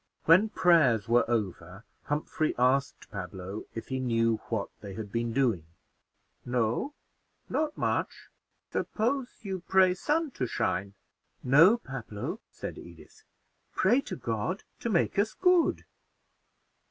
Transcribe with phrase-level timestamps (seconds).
[0.25, 5.63] When prayers were over, Humphrey asked Pablo if he knew what they had been doing.
[6.43, 6.95] "No,
[7.49, 8.29] not much;
[8.71, 10.95] suppose you pray sun to shine."
[11.43, 13.21] "No, Pablo," said Edith,
[13.75, 15.85] "pray to God to make us good."